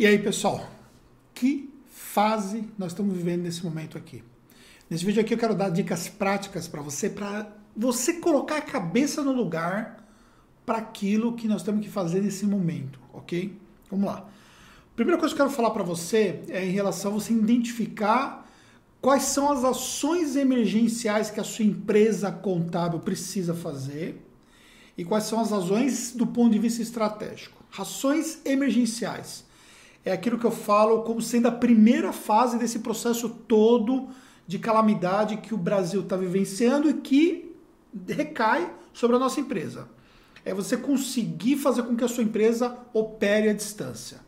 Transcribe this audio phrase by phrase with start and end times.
[0.00, 0.64] E aí, pessoal,
[1.34, 4.22] que fase nós estamos vivendo nesse momento aqui?
[4.88, 9.24] Nesse vídeo aqui eu quero dar dicas práticas para você, para você colocar a cabeça
[9.24, 10.08] no lugar
[10.64, 13.58] para aquilo que nós temos que fazer nesse momento, ok?
[13.90, 14.28] Vamos lá.
[14.94, 18.48] Primeira coisa que eu quero falar para você é em relação a você identificar
[19.00, 24.24] quais são as ações emergenciais que a sua empresa contábil precisa fazer
[24.96, 27.64] e quais são as ações do ponto de vista estratégico.
[27.76, 29.47] Ações emergenciais
[30.08, 34.08] é aquilo que eu falo como sendo a primeira fase desse processo todo
[34.46, 37.54] de calamidade que o Brasil está vivenciando e que
[38.08, 39.86] recai sobre a nossa empresa.
[40.44, 44.20] É você conseguir fazer com que a sua empresa opere à distância.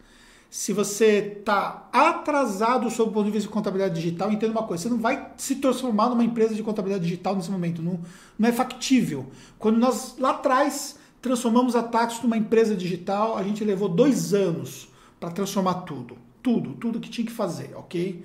[0.51, 4.83] Se você está atrasado sob o ponto de vista de contabilidade digital, entenda uma coisa:
[4.83, 7.81] você não vai se transformar numa empresa de contabilidade digital nesse momento.
[7.81, 8.01] Não,
[8.39, 9.31] não é factível.
[9.59, 14.90] Quando nós lá atrás transformamos a Taxo numa empresa digital, a gente levou dois anos
[15.21, 16.17] para transformar tudo.
[16.43, 18.25] Tudo, tudo que tinha que fazer, ok?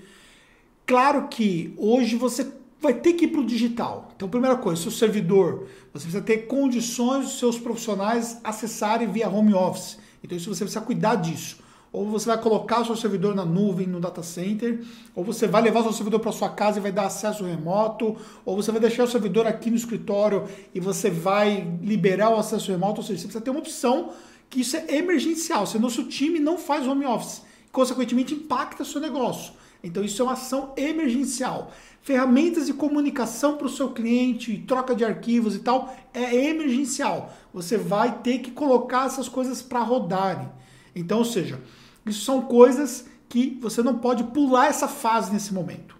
[0.87, 4.11] Claro que hoje você vai ter que ir para o digital.
[4.15, 9.53] Então, primeira coisa, seu servidor, você precisa ter condições dos seus profissionais acessarem via home
[9.53, 9.97] office.
[10.23, 11.57] Então, isso você precisa cuidar disso.
[11.91, 14.83] Ou você vai colocar o seu servidor na nuvem, no data center,
[15.15, 18.17] ou você vai levar o seu servidor para sua casa e vai dar acesso remoto,
[18.43, 22.69] ou você vai deixar o servidor aqui no escritório e você vai liberar o acesso
[22.69, 22.99] remoto.
[22.99, 24.11] Ou seja, você precisa ter uma opção
[24.49, 29.53] que isso é emergencial, senão seu time não faz home office, consequentemente impacta seu negócio.
[29.83, 31.71] Então isso é uma ação emergencial.
[32.01, 37.33] Ferramentas de comunicação para o seu cliente, troca de arquivos e tal, é emergencial.
[37.53, 40.49] Você vai ter que colocar essas coisas para rodarem.
[40.95, 41.61] Então, ou seja,
[42.05, 45.95] isso são coisas que você não pode pular essa fase nesse momento.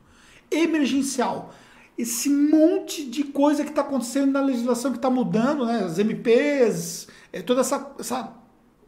[0.50, 1.54] Emergencial
[1.98, 5.84] esse monte de coisa que está acontecendo na legislação que está mudando, né?
[5.84, 8.34] As MPs, é, toda essa, essa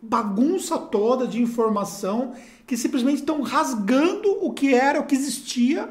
[0.02, 2.34] bagunça toda de informação
[2.66, 5.90] que simplesmente estão rasgando o que era, o que existia,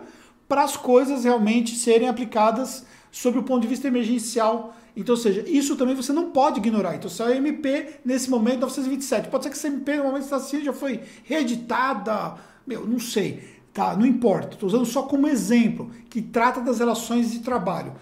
[0.49, 4.75] para as coisas realmente serem aplicadas sob o ponto de vista emergencial.
[4.97, 6.95] Então, ou seja, isso também você não pode ignorar.
[6.95, 10.37] Então, se a MP nesse momento 927, pode ser que essa MP no momento está
[10.37, 13.95] assim, já foi reeditada, meu, não sei tá?
[13.95, 17.93] Não importa, estou usando só como exemplo, que trata das relações de trabalho.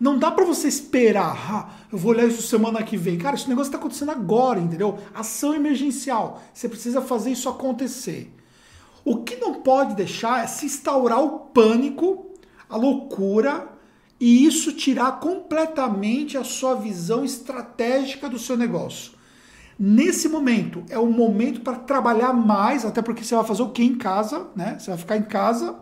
[0.00, 3.18] Não dá para você esperar, ah, eu vou olhar isso semana que vem.
[3.18, 4.98] Cara, esse negócio está acontecendo agora, entendeu?
[5.14, 6.42] Ação emergencial.
[6.54, 8.34] Você precisa fazer isso acontecer.
[9.04, 12.30] O que não pode deixar é se instaurar o pânico,
[12.66, 13.68] a loucura,
[14.18, 19.12] e isso tirar completamente a sua visão estratégica do seu negócio.
[19.78, 23.82] Nesse momento é o momento para trabalhar mais, até porque você vai fazer o que
[23.82, 24.78] em casa, né?
[24.78, 25.78] Você vai ficar em casa,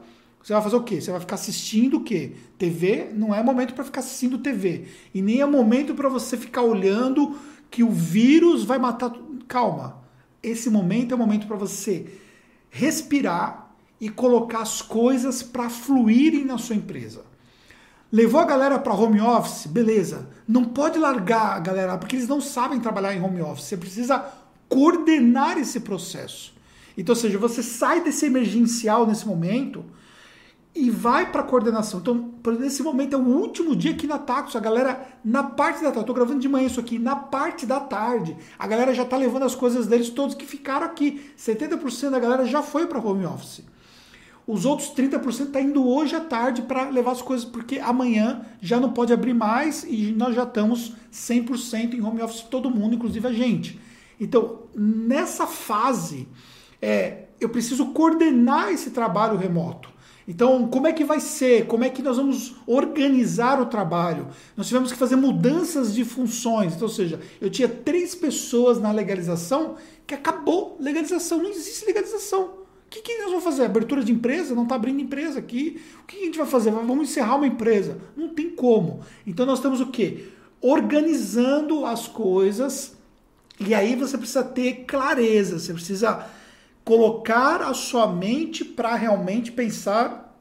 [0.48, 0.98] você vai fazer o quê?
[0.98, 2.32] Você vai ficar assistindo o quê?
[2.56, 4.86] TV não é momento para ficar assistindo TV.
[5.12, 7.38] E nem é momento para você ficar olhando
[7.70, 9.12] que o vírus vai matar.
[9.46, 10.02] Calma.
[10.42, 12.06] Esse momento é o momento para você
[12.70, 17.26] respirar e colocar as coisas para fluírem na sua empresa.
[18.10, 20.30] Levou a galera para home office, beleza.
[20.48, 23.66] Não pode largar a galera, porque eles não sabem trabalhar em home office.
[23.66, 24.24] Você precisa
[24.66, 26.54] coordenar esse processo.
[26.96, 29.84] Então, ou seja, você sai desse emergencial nesse momento
[30.78, 31.98] e vai para a coordenação.
[31.98, 35.86] Então, nesse momento é o último dia aqui na Tacos, a galera na parte da
[35.86, 39.16] tarde, estou gravando de manhã isso aqui, na parte da tarde, a galera já está
[39.16, 41.32] levando as coisas deles todos que ficaram aqui.
[41.36, 43.64] 70% da galera já foi para home office.
[44.46, 48.78] Os outros 30% está indo hoje à tarde para levar as coisas, porque amanhã já
[48.78, 53.26] não pode abrir mais e nós já estamos 100% em home office, todo mundo, inclusive
[53.26, 53.80] a gente.
[54.20, 56.28] Então, nessa fase,
[56.80, 59.97] é, eu preciso coordenar esse trabalho remoto.
[60.28, 61.66] Então, como é que vai ser?
[61.66, 64.28] Como é que nós vamos organizar o trabalho?
[64.54, 66.74] Nós tivemos que fazer mudanças de funções.
[66.74, 71.38] Então, ou seja, eu tinha três pessoas na legalização que acabou legalização.
[71.38, 72.42] Não existe legalização.
[72.44, 73.64] O que, que nós vamos fazer?
[73.64, 74.54] Abertura de empresa?
[74.54, 75.80] Não está abrindo empresa aqui.
[76.02, 76.72] O que a gente vai fazer?
[76.72, 77.96] Vamos encerrar uma empresa?
[78.14, 79.00] Não tem como.
[79.26, 80.28] Então nós temos o quê?
[80.60, 82.94] Organizando as coisas.
[83.58, 85.58] E aí você precisa ter clareza.
[85.58, 86.28] Você precisa
[86.88, 90.34] colocar a sua mente para realmente pensar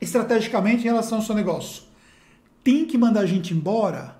[0.00, 1.82] estrategicamente em relação ao seu negócio.
[2.62, 4.16] Tem que mandar a gente embora?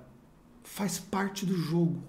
[0.65, 2.03] Faz parte do jogo.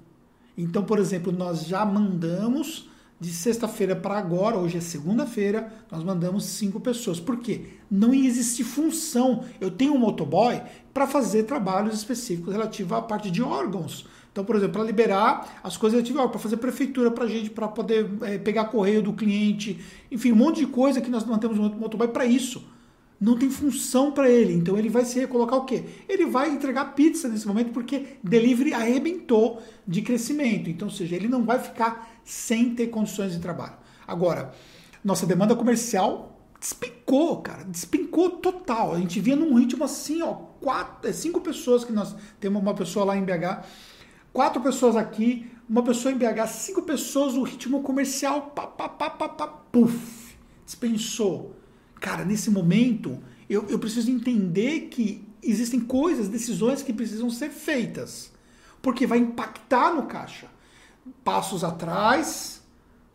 [0.57, 2.89] Então, por exemplo, nós já mandamos
[3.19, 7.19] de sexta-feira para agora, hoje é segunda-feira, nós mandamos cinco pessoas.
[7.19, 7.73] Por quê?
[7.91, 9.44] Não existe função.
[9.61, 14.07] Eu tenho um motoboy para fazer trabalhos específicos relativos à parte de órgãos.
[14.31, 17.67] Então, por exemplo, para liberar as coisas relativas, para fazer prefeitura para a gente, para
[17.67, 19.79] poder é, pegar correio do cliente,
[20.11, 22.63] enfim, um monte de coisa que nós mantemos o motoboy para isso
[23.19, 24.53] não tem função para ele.
[24.53, 25.83] Então ele vai se recolocar o quê?
[26.07, 30.69] Ele vai entregar pizza nesse momento porque delivery arrebentou de crescimento.
[30.69, 33.73] Então, ou seja, ele não vai ficar sem ter condições de trabalho.
[34.07, 34.53] Agora,
[35.03, 38.95] nossa demanda comercial despencou, cara, despencou total.
[38.95, 42.73] A gente vinha num ritmo assim, ó, quatro, é, cinco pessoas que nós temos uma
[42.73, 43.63] pessoa lá em BH,
[44.33, 49.09] quatro pessoas aqui, uma pessoa em BH, cinco pessoas, o ritmo comercial, pá, pá, pá,
[49.09, 50.35] pá, pá, puf,
[50.65, 51.55] dispensou.
[51.99, 58.31] Cara, nesse momento, eu, eu preciso entender que existem coisas, decisões que precisam ser feitas,
[58.81, 60.47] porque vai impactar no caixa.
[61.23, 62.61] Passos atrás,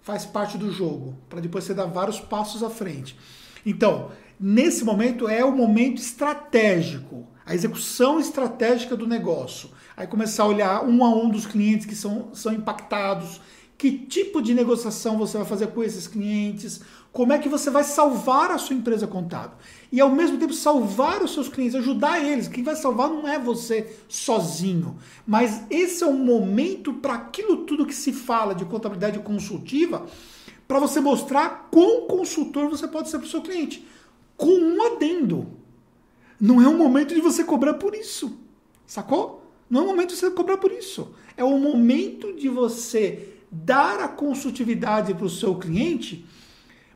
[0.00, 3.16] faz parte do jogo, para depois você dar vários passos à frente.
[3.64, 9.70] Então, nesse momento é o momento estratégico, a execução estratégica do negócio.
[9.96, 13.40] Aí começar a olhar um a um dos clientes que são, são impactados,
[13.76, 16.80] que tipo de negociação você vai fazer com esses clientes,
[17.12, 19.56] como é que você vai salvar a sua empresa contábil.
[19.92, 22.48] E ao mesmo tempo salvar os seus clientes, ajudar eles.
[22.48, 24.96] Quem vai salvar não é você sozinho,
[25.26, 30.06] mas esse é o momento para aquilo tudo que se fala de contabilidade consultiva,
[30.66, 33.86] para você mostrar quão consultor você pode ser para o seu cliente.
[34.36, 35.63] Com um adendo.
[36.40, 38.38] Não é o momento de você cobrar por isso.
[38.86, 39.50] Sacou?
[39.68, 41.14] Não é o momento de você cobrar por isso.
[41.36, 46.26] É o momento de você dar a consultividade para o seu cliente,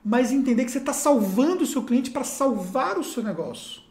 [0.04, 3.82] mas entender que você está salvando o seu cliente para salvar o seu negócio.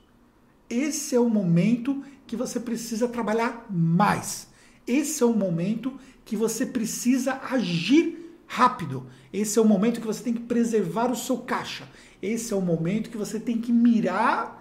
[0.70, 4.48] Esse é o momento que você precisa trabalhar mais.
[4.86, 5.94] Esse é o momento
[6.26, 9.08] que você precisa agir rápido.
[9.32, 11.88] Esse é o momento que você tem que preservar o seu caixa.
[12.22, 14.57] Esse é o momento que você tem que mirar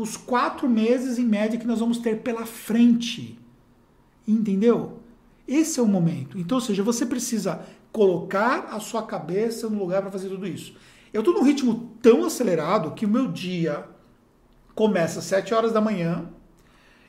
[0.00, 3.38] os quatro meses em média que nós vamos ter pela frente.
[4.28, 4.98] Entendeu?
[5.48, 6.38] Esse é o momento.
[6.38, 10.74] Então, ou seja, você precisa colocar a sua cabeça no lugar para fazer tudo isso.
[11.12, 13.84] Eu estou num ritmo tão acelerado que o meu dia
[14.74, 16.28] começa às 7 horas da manhã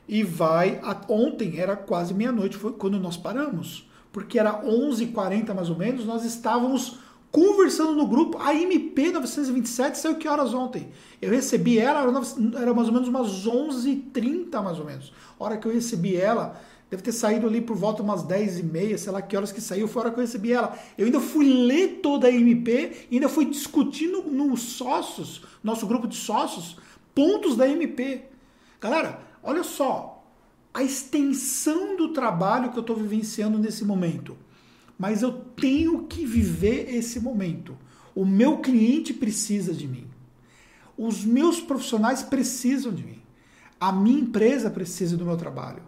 [0.08, 0.80] e vai.
[0.82, 3.86] A, ontem era quase meia-noite, foi quando nós paramos.
[4.10, 6.98] Porque era 11h40 mais ou menos, nós estávamos
[7.30, 8.38] conversando no grupo.
[8.38, 10.88] A MP 927 saiu que horas ontem?
[11.20, 15.12] Eu recebi ela, era mais ou menos umas 11h30 mais ou menos.
[15.38, 16.60] A hora que eu recebi ela,
[16.90, 19.60] Deve ter saído ali por volta umas 10 e meia, sei lá que horas que
[19.60, 20.78] saiu, foi a hora que eu recebi ela.
[20.96, 26.16] Eu ainda fui ler toda a MP, ainda fui discutindo nos sócios, nosso grupo de
[26.16, 26.78] sócios,
[27.14, 28.22] pontos da MP.
[28.80, 30.24] Galera, olha só,
[30.72, 34.34] a extensão do trabalho que eu estou vivenciando nesse momento.
[34.98, 37.76] Mas eu tenho que viver esse momento.
[38.14, 40.06] O meu cliente precisa de mim.
[40.96, 43.22] Os meus profissionais precisam de mim.
[43.78, 45.82] A minha empresa precisa do meu trabalho.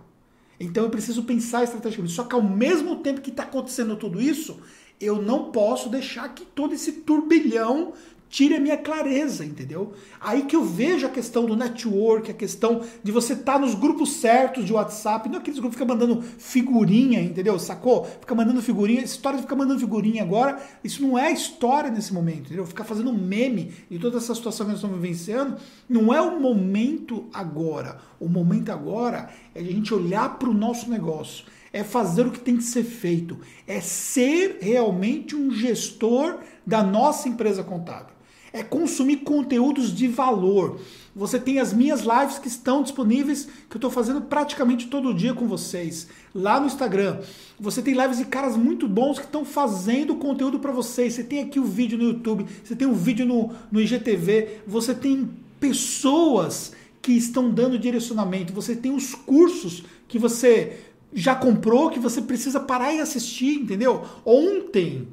[0.60, 2.14] Então eu preciso pensar estrategicamente.
[2.14, 4.60] Só que ao mesmo tempo que está acontecendo tudo isso,
[5.00, 7.94] eu não posso deixar que todo esse turbilhão
[8.30, 9.92] tire a minha clareza, entendeu?
[10.20, 13.74] Aí que eu vejo a questão do network, a questão de você estar tá nos
[13.74, 17.58] grupos certos de WhatsApp, não aqueles grupos que ficam mandando figurinha, entendeu?
[17.58, 18.04] Sacou?
[18.04, 22.46] Fica mandando figurinha, história de ficar mandando figurinha agora, isso não é história nesse momento,
[22.46, 22.64] entendeu?
[22.64, 25.56] Ficar fazendo meme de toda essa situação que nós estamos vivenciando,
[25.88, 27.98] não é o momento agora.
[28.20, 32.40] O momento agora é a gente olhar para o nosso negócio é fazer o que
[32.40, 38.19] tem que ser feito, é ser realmente um gestor da nossa empresa contábil
[38.52, 40.80] é consumir conteúdos de valor.
[41.14, 45.34] Você tem as minhas lives que estão disponíveis, que eu estou fazendo praticamente todo dia
[45.34, 47.20] com vocês, lá no Instagram.
[47.58, 51.14] Você tem lives de caras muito bons que estão fazendo conteúdo para vocês.
[51.14, 54.94] Você tem aqui o vídeo no YouTube, você tem o vídeo no, no IGTV, você
[54.94, 55.28] tem
[55.58, 60.78] pessoas que estão dando direcionamento, você tem os cursos que você
[61.12, 64.04] já comprou, que você precisa parar e assistir, entendeu?
[64.24, 65.08] Ontem,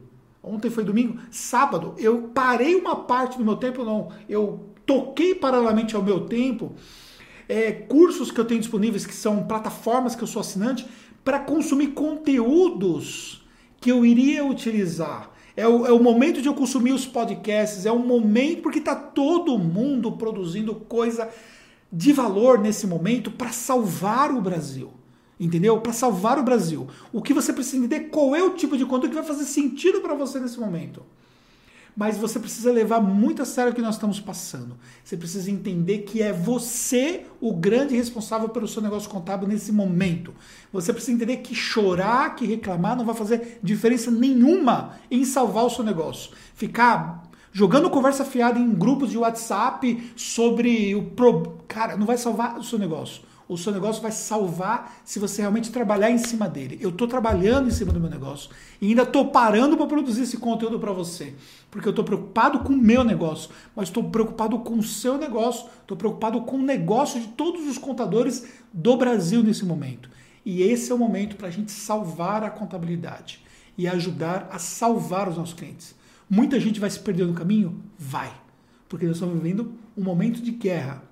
[0.47, 5.95] Ontem foi domingo, sábado, eu parei uma parte do meu tempo, não, eu toquei paralelamente
[5.95, 6.73] ao meu tempo
[7.47, 10.85] é, cursos que eu tenho disponíveis, que são plataformas que eu sou assinante,
[11.23, 13.45] para consumir conteúdos
[13.79, 15.31] que eu iria utilizar.
[15.55, 18.95] É o, é o, momento de eu consumir os podcasts, é o momento porque está
[18.95, 21.29] todo mundo produzindo coisa
[21.91, 24.96] de valor nesse momento para salvar o Brasil
[25.39, 25.79] entendeu?
[25.79, 26.87] Para salvar o Brasil.
[27.11, 30.01] O que você precisa entender qual é o tipo de conteúdo que vai fazer sentido
[30.01, 31.03] para você nesse momento.
[31.95, 34.77] Mas você precisa levar muito a sério o que nós estamos passando.
[35.03, 40.31] Você precisa entender que é você o grande responsável pelo seu negócio contábil nesse momento.
[40.71, 45.71] Você precisa entender que chorar, que reclamar não vai fazer diferença nenhuma em salvar o
[45.71, 46.31] seu negócio.
[46.53, 51.57] Ficar jogando conversa fiada em grupos de WhatsApp sobre o pro...
[51.67, 55.71] cara, não vai salvar o seu negócio o seu negócio vai salvar se você realmente
[55.71, 56.77] trabalhar em cima dele.
[56.81, 58.49] Eu estou trabalhando em cima do meu negócio
[58.81, 61.33] e ainda estou parando para produzir esse conteúdo para você,
[61.71, 65.69] porque eu estou preocupado com o meu negócio, mas estou preocupado com o seu negócio,
[65.81, 70.09] estou preocupado com o negócio de todos os contadores do Brasil nesse momento.
[70.45, 73.43] E esse é o momento para a gente salvar a contabilidade
[73.77, 75.95] e ajudar a salvar os nossos clientes.
[76.29, 77.81] Muita gente vai se perder no caminho?
[77.97, 78.31] Vai.
[78.89, 81.03] Porque nós estamos vivendo um momento de guerra.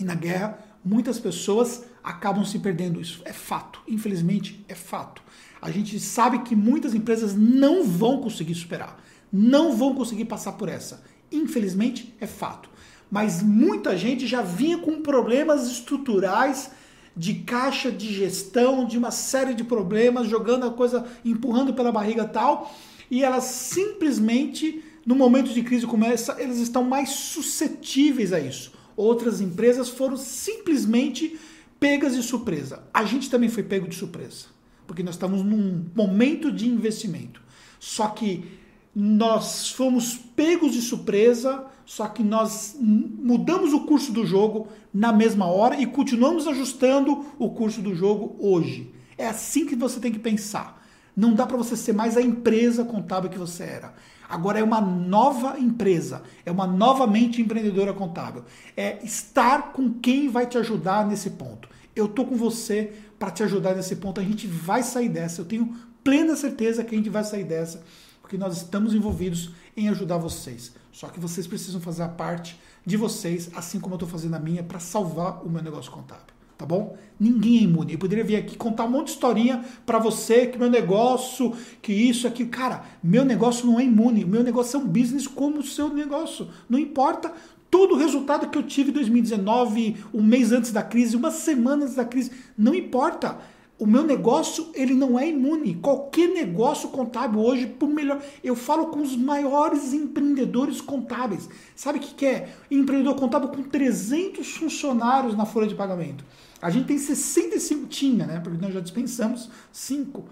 [0.00, 3.00] E na guerra, muitas pessoas acabam se perdendo.
[3.00, 3.80] Isso é fato.
[3.86, 5.22] Infelizmente, é fato.
[5.60, 9.02] A gente sabe que muitas empresas não vão conseguir superar.
[9.32, 11.02] Não vão conseguir passar por essa.
[11.30, 12.70] Infelizmente, é fato.
[13.10, 16.70] Mas muita gente já vinha com problemas estruturais
[17.16, 22.24] de caixa de gestão, de uma série de problemas, jogando a coisa, empurrando pela barriga
[22.24, 22.72] tal,
[23.10, 28.72] e elas simplesmente, no momento de crise como essa, eles estão mais suscetíveis a isso.
[28.98, 31.38] Outras empresas foram simplesmente
[31.78, 32.82] pegas de surpresa.
[32.92, 34.46] A gente também foi pego de surpresa,
[34.88, 37.40] porque nós estamos num momento de investimento.
[37.78, 38.44] Só que
[38.92, 45.46] nós fomos pegos de surpresa, só que nós mudamos o curso do jogo na mesma
[45.46, 48.92] hora e continuamos ajustando o curso do jogo hoje.
[49.16, 50.77] É assim que você tem que pensar.
[51.18, 53.92] Não dá para você ser mais a empresa contábil que você era.
[54.28, 58.44] Agora é uma nova empresa, é uma novamente empreendedora contábil.
[58.76, 61.68] É estar com quem vai te ajudar nesse ponto.
[61.96, 64.20] Eu tô com você para te ajudar nesse ponto.
[64.20, 65.40] A gente vai sair dessa.
[65.40, 67.82] Eu tenho plena certeza que a gente vai sair dessa
[68.28, 70.72] porque nós estamos envolvidos em ajudar vocês.
[70.92, 74.38] Só que vocês precisam fazer a parte de vocês, assim como eu estou fazendo a
[74.38, 76.37] minha, para salvar o meu negócio contábil.
[76.58, 76.96] Tá bom?
[77.20, 77.92] Ninguém é imune.
[77.92, 81.92] Eu poderia vir aqui contar um monte de historinha para você que meu negócio, que
[81.92, 82.44] isso, aqui.
[82.46, 84.24] Cara, meu negócio não é imune.
[84.24, 86.48] Meu negócio é um business como o seu negócio.
[86.68, 87.32] Não importa
[87.70, 91.84] todo o resultado que eu tive em 2019, um mês antes da crise, uma semana
[91.84, 92.32] antes da crise.
[92.56, 93.38] Não importa
[93.78, 95.76] o meu negócio ele não é imune.
[95.76, 101.48] Qualquer negócio contábil hoje, por melhor, eu falo com os maiores empreendedores contábeis.
[101.76, 102.48] Sabe o que, que é?
[102.68, 106.24] Empreendedor contábil com 300 funcionários na folha de pagamento.
[106.60, 108.40] A gente tem 65, tinha, né?
[108.40, 110.24] Porque nós já dispensamos 5.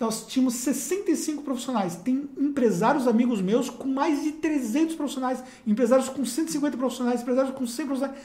[0.00, 1.96] Nós tínhamos 65 profissionais.
[1.96, 7.66] Tem empresários amigos meus com mais de 300 profissionais, empresários com 150 profissionais, empresários com
[7.66, 8.18] 100 profissionais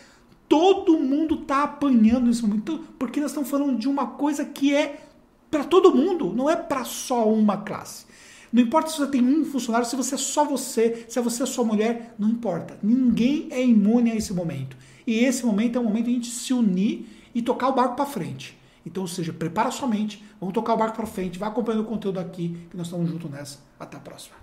[0.49, 4.99] todo mundo está apanhando nesse momento, porque nós estamos falando de uma coisa que é
[5.49, 8.05] para todo mundo, não é para só uma classe.
[8.51, 11.43] Não importa se você tem um funcionário, se você é só você, se é você
[11.43, 12.79] é só mulher, não importa.
[12.81, 14.75] Ninguém é imune a esse momento.
[15.05, 17.95] E esse momento é o momento de a gente se unir e tocar o barco
[17.95, 18.59] para frente.
[18.85, 21.85] Então, ou seja, prepara sua mente, vamos tocar o barco para frente, vai acompanhando o
[21.85, 23.59] conteúdo aqui, que nós estamos juntos nessa.
[23.79, 24.35] Até a próxima.